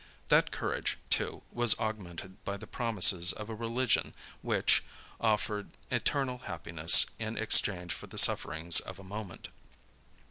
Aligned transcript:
That 0.29 0.49
courage, 0.49 0.97
too, 1.11 1.43
was 1.51 1.77
augmented, 1.79 2.43
by 2.43 2.57
the 2.57 2.65
promises 2.65 3.33
of 3.33 3.51
a 3.51 3.53
religion, 3.53 4.15
which 4.41 4.83
offered 5.19 5.69
eternal 5.91 6.39
happiness 6.39 7.05
in 7.19 7.37
exchange 7.37 7.93
for 7.93 8.07
the 8.07 8.17
sufferings 8.17 8.79
of 8.79 8.97
a 8.97 9.03
moment. 9.03 9.49